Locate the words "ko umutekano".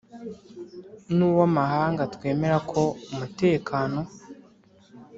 2.71-3.99